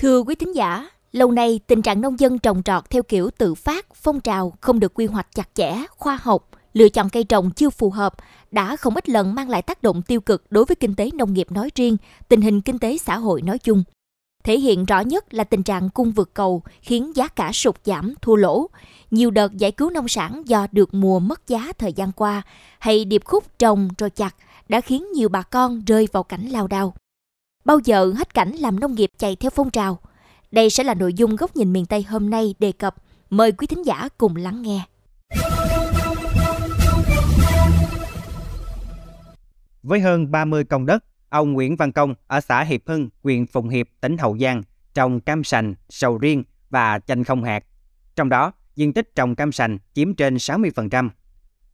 [0.00, 3.54] Thưa quý thính giả, lâu nay tình trạng nông dân trồng trọt theo kiểu tự
[3.54, 7.50] phát, phong trào không được quy hoạch chặt chẽ, khoa học, lựa chọn cây trồng
[7.50, 8.14] chưa phù hợp
[8.50, 11.32] đã không ít lần mang lại tác động tiêu cực đối với kinh tế nông
[11.32, 11.96] nghiệp nói riêng,
[12.28, 13.84] tình hình kinh tế xã hội nói chung.
[14.44, 18.14] Thể hiện rõ nhất là tình trạng cung vượt cầu khiến giá cả sụt giảm,
[18.22, 18.66] thua lỗ.
[19.10, 22.42] Nhiều đợt giải cứu nông sản do được mùa mất giá thời gian qua
[22.78, 24.36] hay điệp khúc trồng rồi chặt
[24.68, 26.94] đã khiến nhiều bà con rơi vào cảnh lao đao.
[27.70, 29.98] Bao giờ hết cảnh làm nông nghiệp chạy theo phong trào?
[30.50, 32.94] Đây sẽ là nội dung góc nhìn miền Tây hôm nay đề cập.
[33.30, 34.84] Mời quý thính giả cùng lắng nghe.
[39.82, 43.68] Với hơn 30 công đất, ông Nguyễn Văn Công ở xã Hiệp Hưng, huyện Phụng
[43.68, 44.62] Hiệp, tỉnh Hậu Giang
[44.94, 47.64] trồng cam sành, sầu riêng và chanh không hạt.
[48.16, 51.10] Trong đó, diện tích trồng cam sành chiếm trên 60%.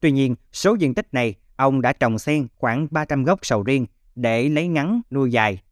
[0.00, 3.86] Tuy nhiên, số diện tích này ông đã trồng xen khoảng 300 gốc sầu riêng
[4.14, 5.62] để lấy ngắn nuôi dài.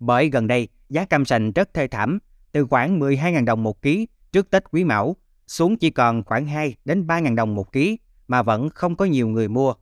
[0.00, 2.18] Bởi gần đây, giá cam sành rất thê thảm,
[2.52, 6.76] từ khoảng 12.000 đồng một ký trước Tết Quý Mão xuống chỉ còn khoảng 2
[6.84, 9.74] đến 3.000 đồng một ký mà vẫn không có nhiều người mua.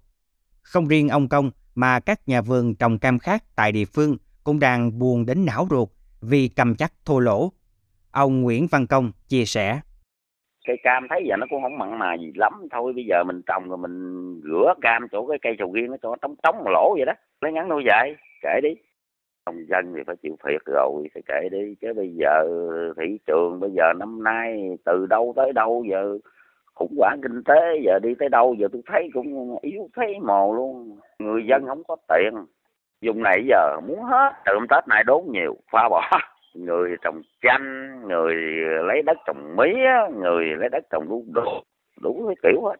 [0.62, 4.61] Không riêng ông Công mà các nhà vườn trồng cam khác tại địa phương cũng
[4.61, 5.89] đang buồn đến não ruột
[6.20, 7.53] vì cầm chắc thua lỗ.
[8.11, 9.80] Ông Nguyễn Văn Công chia sẻ.
[10.67, 12.92] Cây cam thấy giờ nó cũng không mặn mà gì lắm thôi.
[12.92, 13.97] Bây giờ mình trồng rồi mình
[14.45, 17.12] rửa cam chỗ cái cây sầu riêng nó cho trống trống lỗ vậy đó.
[17.41, 18.70] Lấy ngắn nuôi dài, kệ đi.
[19.47, 21.75] Nông dân thì phải chịu thiệt rồi, phải kệ đi.
[21.80, 22.44] Chứ bây giờ
[22.97, 26.19] thị trường bây giờ năm nay từ đâu tới đâu giờ
[26.75, 30.55] khủng hoảng kinh tế giờ đi tới đâu giờ tôi thấy cũng yếu thấy mồ
[30.55, 30.98] luôn.
[31.19, 32.34] Người dân không có tiền.
[33.00, 36.11] Dùng này giờ muốn hết trộm tết này đốn nhiều pha bỏ.
[36.55, 38.34] Người trồng chanh người
[38.84, 41.24] lấy đất trồng mía người lấy đất trồng đủ
[42.00, 42.77] đủ cái kiểu hết.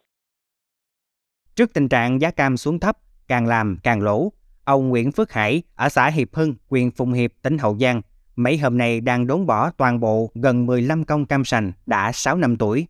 [1.55, 2.97] Trước tình trạng giá cam xuống thấp
[3.29, 4.33] càng làm càng lỗ
[4.67, 8.01] ông Nguyễn Phước Hải ở xã Hiệp Hưng huyện Phụng Hiệp tỉnh Hậu Giang.
[8.37, 12.37] Mấy hôm nay đang đốn bỏ toàn bộ gần 15 công cam sành đã 6
[12.37, 12.87] năm tuổi.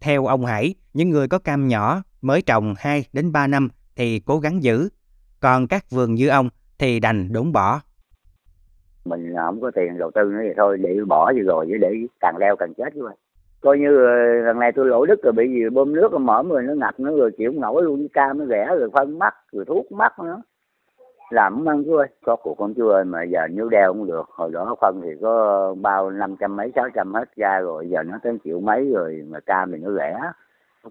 [0.00, 4.20] Theo ông Hải, những người có cam nhỏ mới trồng 2 đến 3 năm thì
[4.20, 4.88] cố gắng giữ,
[5.40, 6.48] còn các vườn như ông
[6.78, 7.80] thì đành đốn bỏ.
[9.04, 11.88] Mình không có tiền đầu tư nữa thì thôi để bỏ gì rồi chứ để
[12.20, 13.00] càng leo càng chết chứ
[13.60, 16.62] coi như ờ, lần này tôi lỗ đức rồi bị gì bơm nước mở người
[16.62, 19.64] nó ngập nó rồi chịu không nổi luôn cam nó rẻ rồi phân mắc rồi
[19.64, 20.42] thuốc mắc nữa
[21.30, 24.28] làm ăn chú ơi có của con chú ơi mà giờ nếu đeo cũng được.
[24.30, 27.88] Hồi đó phân thì có bao năm trăm mấy, sáu trăm hết ra rồi.
[27.90, 30.20] Giờ nó tới triệu mấy rồi mà cam thì nó rẻ.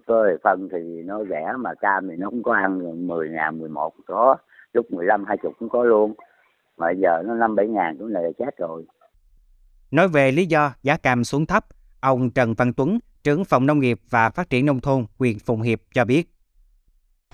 [0.06, 3.68] Cơ phân thì nó rẻ mà cam thì nó không có ăn mười ngàn, mười
[3.68, 4.36] một có.
[4.72, 6.14] Lúc mười lăm, hai chục cũng có luôn.
[6.76, 8.86] Mà giờ nó năm, bảy ngàn cũng là chết rồi.
[9.90, 11.64] Nói về lý do giá cam xuống thấp,
[12.00, 15.62] ông Trần Văn Tuấn, trưởng phòng nông nghiệp và phát triển nông thôn, huyện Phụng
[15.62, 16.28] Hiệp cho biết.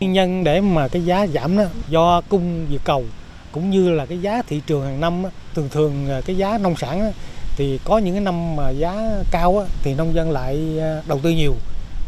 [0.00, 3.04] Nguyên nhân để mà cái giá giảm đó do cung vượt cầu
[3.52, 5.22] cũng như là cái giá thị trường hàng năm
[5.54, 7.12] thường thường à, cái giá nông sản
[7.56, 11.30] thì có những cái năm mà giá cao thì nông dân lại à, đầu tư
[11.30, 11.54] nhiều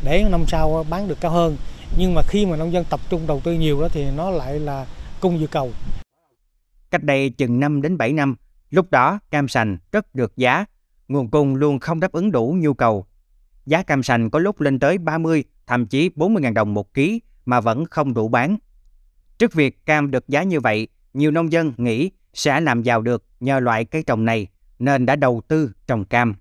[0.04, 1.56] để năm sau bán được cao hơn
[1.98, 4.58] nhưng mà khi mà nông dân tập trung đầu tư nhiều đó thì nó lại
[4.58, 4.86] là
[5.20, 5.70] cung vượt cầu.
[6.90, 8.36] Cách đây chừng 5 đến 7 năm,
[8.70, 10.64] lúc đó cam sành rất được giá,
[11.08, 13.06] nguồn cung luôn không đáp ứng đủ nhu cầu.
[13.66, 17.60] Giá cam sành có lúc lên tới 30, thậm chí 40.000 đồng một ký mà
[17.60, 18.56] vẫn không đủ bán.
[19.38, 23.24] Trước việc cam được giá như vậy, nhiều nông dân nghĩ sẽ làm giàu được
[23.40, 24.46] nhờ loại cây trồng này
[24.78, 26.34] nên đã đầu tư trồng cam.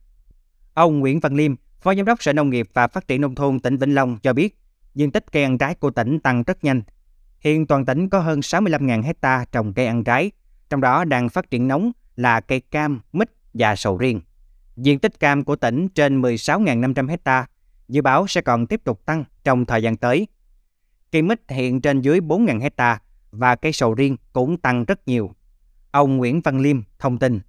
[0.73, 3.59] Ông Nguyễn Văn Liêm, Phó Giám đốc Sở Nông nghiệp và Phát triển Nông thôn
[3.59, 4.59] tỉnh Vĩnh Long cho biết,
[4.95, 6.81] diện tích cây ăn trái của tỉnh tăng rất nhanh.
[7.39, 10.31] Hiện toàn tỉnh có hơn 65.000 hecta trồng cây ăn trái,
[10.69, 14.21] trong đó đang phát triển nóng là cây cam, mít và sầu riêng.
[14.77, 17.45] Diện tích cam của tỉnh trên 16.500 hecta,
[17.87, 20.27] dự báo sẽ còn tiếp tục tăng trong thời gian tới
[21.15, 22.99] Cây mít hiện trên dưới 4.000 hecta
[23.31, 25.31] và cây sầu riêng cũng tăng rất nhiều.
[25.91, 27.39] Ông Nguyễn Văn Liêm thông tin.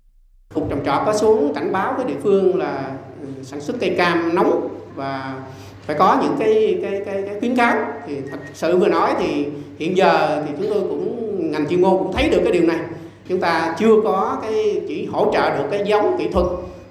[0.55, 3.95] Cục trồng trọt có xuống cảnh báo với địa phương là ừ, sản xuất cây
[3.99, 5.41] cam nóng và
[5.87, 7.77] phải có những cái cái cái, cái khuyến cáo
[8.07, 9.47] thì thật sự vừa nói thì
[9.79, 12.81] hiện giờ thì chúng tôi cũng ngành chuyên môn cũng thấy được cái điều này
[13.29, 16.47] chúng ta chưa có cái chỉ hỗ trợ được cái giống kỹ thuật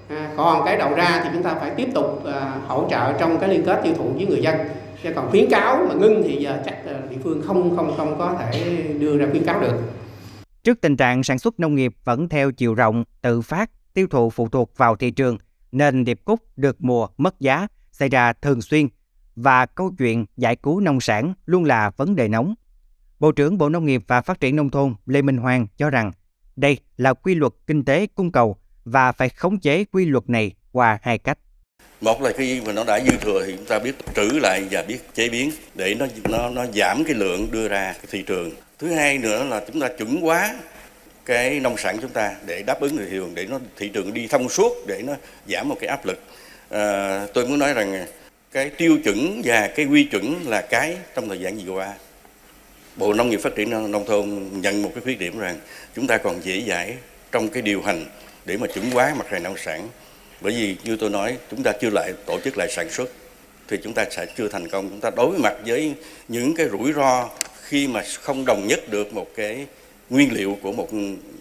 [0.10, 3.38] à, còn cái đầu ra thì chúng ta phải tiếp tục à, hỗ trợ trong
[3.40, 4.56] cái liên kết tiêu thụ với người dân
[5.06, 8.38] chứ còn khuyến cáo mà ngưng thì giờ chắc địa phương không không không có
[8.40, 9.82] thể đưa ra khuyến cáo được.
[10.64, 14.30] Trước tình trạng sản xuất nông nghiệp vẫn theo chiều rộng, tự phát, tiêu thụ
[14.30, 15.38] phụ thuộc vào thị trường,
[15.72, 18.88] nên điệp cúc được mùa mất giá xảy ra thường xuyên.
[19.36, 22.56] Và câu chuyện giải cứu nông sản luôn là vấn đề nóng.
[23.20, 26.12] Bộ trưởng Bộ Nông nghiệp và Phát triển Nông thôn Lê Minh Hoàng cho rằng
[26.56, 30.52] đây là quy luật kinh tế cung cầu và phải khống chế quy luật này
[30.72, 31.40] qua hai cách
[32.06, 34.82] một là khi mà nó đã dư thừa thì chúng ta biết trữ lại và
[34.82, 38.52] biết chế biến để nó nó nó giảm cái lượng đưa ra cái thị trường.
[38.80, 40.56] Thứ hai nữa là chúng ta chuẩn hóa
[41.26, 44.28] cái nông sản chúng ta để đáp ứng thị trường để nó thị trường đi
[44.28, 45.14] thông suốt để nó
[45.48, 46.20] giảm một cái áp lực.
[46.70, 48.06] À, tôi muốn nói rằng
[48.52, 51.94] cái tiêu chuẩn và cái quy chuẩn là cái trong thời gian vừa qua.
[52.96, 55.60] Bộ Nông nghiệp Phát triển Nông thôn nhận một cái khuyết điểm rằng
[55.96, 56.94] chúng ta còn dễ dãi
[57.32, 58.06] trong cái điều hành
[58.46, 59.90] để mà chuẩn hóa mặt hàng nông sản.
[60.42, 63.10] Bởi vì như tôi nói, chúng ta chưa lại tổ chức lại sản xuất
[63.68, 64.90] thì chúng ta sẽ chưa thành công.
[64.90, 65.94] Chúng ta đối mặt với
[66.28, 67.30] những cái rủi ro
[67.64, 69.66] khi mà không đồng nhất được một cái
[70.10, 70.90] nguyên liệu của một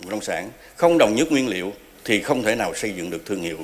[0.08, 1.72] nông sản, không đồng nhất nguyên liệu
[2.04, 3.58] thì không thể nào xây dựng được thương hiệu.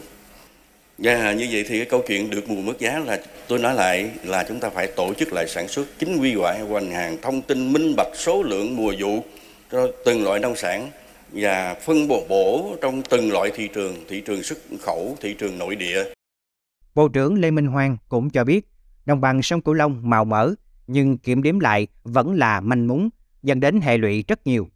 [0.98, 4.10] Và như vậy thì cái câu chuyện được mùa mất giá là tôi nói lại
[4.24, 7.42] là chúng ta phải tổ chức lại sản xuất chính quy hoạch hoành hàng thông
[7.42, 9.24] tin minh bạch số lượng mùa vụ
[9.72, 10.90] cho từng loại nông sản
[11.32, 15.58] và phân bổ bổ trong từng loại thị trường, thị trường xuất khẩu, thị trường
[15.58, 16.04] nội địa.
[16.94, 18.68] Bộ trưởng Lê Minh Hoàng cũng cho biết,
[19.06, 20.54] đồng bằng sông Cửu Long màu mỡ
[20.86, 23.08] nhưng kiểm đếm lại vẫn là manh mún,
[23.42, 24.68] dẫn đến hệ lụy rất nhiều.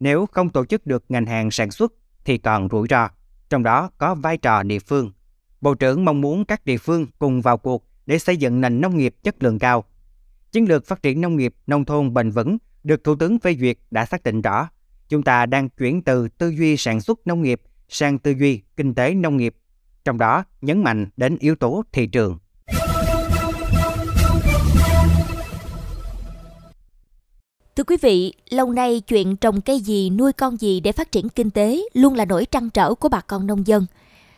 [0.00, 1.92] Nếu không tổ chức được ngành hàng sản xuất
[2.24, 3.08] thì còn rủi ro,
[3.50, 5.12] trong đó có vai trò địa phương.
[5.60, 8.96] Bộ trưởng mong muốn các địa phương cùng vào cuộc để xây dựng nền nông
[8.96, 9.84] nghiệp chất lượng cao.
[10.52, 13.78] Chiến lược phát triển nông nghiệp nông thôn bền vững được Thủ tướng phê duyệt
[13.90, 14.68] đã xác định rõ.
[15.08, 18.94] Chúng ta đang chuyển từ tư duy sản xuất nông nghiệp sang tư duy kinh
[18.94, 19.54] tế nông nghiệp,
[20.04, 22.38] trong đó nhấn mạnh đến yếu tố thị trường.
[27.76, 31.28] Thưa quý vị, lâu nay chuyện trồng cây gì, nuôi con gì để phát triển
[31.28, 33.86] kinh tế luôn là nỗi trăn trở của bà con nông dân.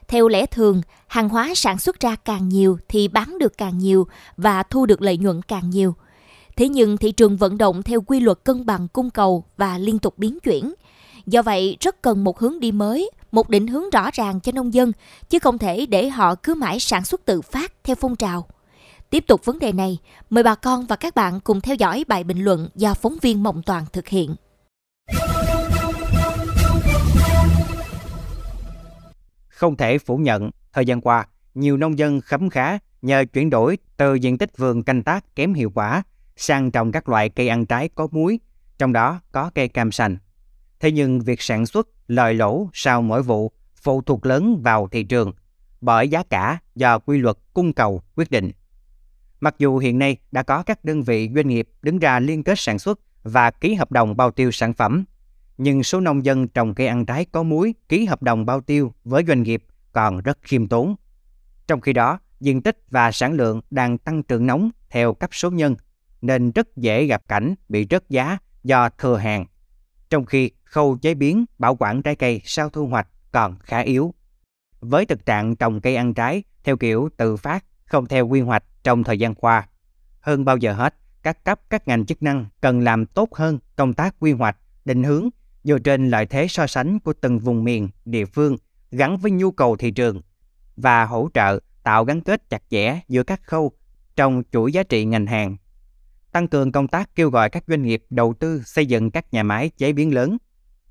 [0.08, 4.06] Theo lẽ thường, hàng hóa sản xuất ra càng nhiều thì bán được càng nhiều
[4.36, 5.94] và thu được lợi nhuận càng nhiều.
[6.58, 9.98] Thế nhưng thị trường vận động theo quy luật cân bằng cung cầu và liên
[9.98, 10.74] tục biến chuyển.
[11.26, 14.74] Do vậy, rất cần một hướng đi mới, một định hướng rõ ràng cho nông
[14.74, 14.92] dân,
[15.30, 18.46] chứ không thể để họ cứ mãi sản xuất tự phát theo phong trào.
[19.10, 19.98] Tiếp tục vấn đề này,
[20.30, 23.42] mời bà con và các bạn cùng theo dõi bài bình luận do phóng viên
[23.42, 24.34] Mộng Toàn thực hiện.
[29.48, 33.78] Không thể phủ nhận, thời gian qua, nhiều nông dân khấm khá nhờ chuyển đổi
[33.96, 36.02] từ diện tích vườn canh tác kém hiệu quả
[36.40, 38.40] sang trồng các loại cây ăn trái có muối,
[38.78, 40.16] trong đó có cây cam sành.
[40.80, 45.02] Thế nhưng việc sản xuất lời lỗ sau mỗi vụ phụ thuộc lớn vào thị
[45.02, 45.32] trường,
[45.80, 48.50] bởi giá cả do quy luật cung cầu quyết định.
[49.40, 52.58] Mặc dù hiện nay đã có các đơn vị doanh nghiệp đứng ra liên kết
[52.58, 55.04] sản xuất và ký hợp đồng bao tiêu sản phẩm,
[55.58, 58.92] nhưng số nông dân trồng cây ăn trái có muối ký hợp đồng bao tiêu
[59.04, 60.94] với doanh nghiệp còn rất khiêm tốn.
[61.66, 65.50] Trong khi đó, diện tích và sản lượng đang tăng trưởng nóng theo cấp số
[65.50, 65.76] nhân,
[66.22, 69.46] nên rất dễ gặp cảnh bị rớt giá do thừa hàng.
[70.10, 74.14] Trong khi khâu chế biến, bảo quản trái cây sau thu hoạch còn khá yếu.
[74.80, 78.64] Với thực trạng trồng cây ăn trái theo kiểu tự phát, không theo quy hoạch
[78.82, 79.68] trong thời gian qua,
[80.20, 83.94] hơn bao giờ hết, các cấp các ngành chức năng cần làm tốt hơn công
[83.94, 85.28] tác quy hoạch, định hướng
[85.64, 88.56] dựa trên lợi thế so sánh của từng vùng miền, địa phương
[88.90, 90.20] gắn với nhu cầu thị trường
[90.76, 93.72] và hỗ trợ tạo gắn kết chặt chẽ giữa các khâu
[94.16, 95.56] trong chuỗi giá trị ngành hàng.
[96.32, 99.42] Tăng cường công tác kêu gọi các doanh nghiệp đầu tư xây dựng các nhà
[99.42, 100.36] máy chế biến lớn.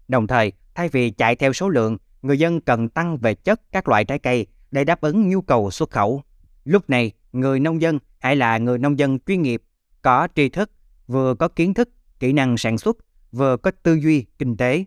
[0.07, 3.87] Đồng thời, thay vì chạy theo số lượng, người dân cần tăng về chất các
[3.87, 6.23] loại trái cây để đáp ứng nhu cầu xuất khẩu.
[6.65, 9.61] Lúc này, người nông dân hay là người nông dân chuyên nghiệp
[10.01, 10.71] có tri thức,
[11.07, 11.89] vừa có kiến thức,
[12.19, 12.97] kỹ năng sản xuất
[13.31, 14.85] vừa có tư duy kinh tế,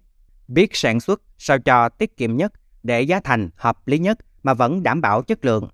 [0.49, 2.53] biết sản xuất sao cho tiết kiệm nhất
[2.83, 5.69] để giá thành hợp lý nhất mà vẫn đảm bảo chất lượng.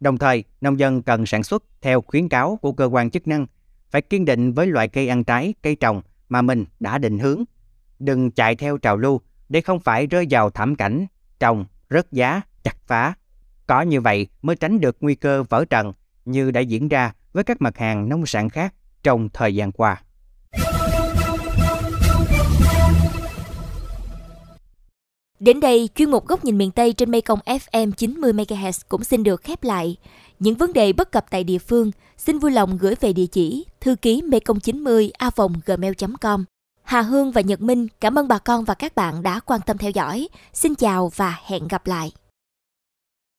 [0.00, 3.46] Đồng thời, nông dân cần sản xuất theo khuyến cáo của cơ quan chức năng,
[3.90, 7.44] phải kiên định với loại cây ăn trái, cây trồng mà mình đã định hướng.
[7.98, 11.06] Đừng chạy theo trào lưu để không phải rơi vào thảm cảnh
[11.40, 13.14] trồng, rớt giá, chặt phá.
[13.66, 15.92] Có như vậy mới tránh được nguy cơ vỡ trận
[16.24, 20.02] như đã diễn ra với các mặt hàng nông sản khác trong thời gian qua.
[25.40, 29.22] Đến đây, chuyên mục Góc nhìn miền Tây trên Mekong FM 90 MHz cũng xin
[29.22, 29.96] được khép lại.
[30.38, 33.66] Những vấn đề bất cập tại địa phương, xin vui lòng gửi về địa chỉ
[33.80, 35.30] thư ký mekong 90 a
[35.66, 36.44] gmail.com.
[36.82, 39.78] Hà Hương và Nhật Minh cảm ơn bà con và các bạn đã quan tâm
[39.78, 40.28] theo dõi.
[40.52, 42.12] Xin chào và hẹn gặp lại.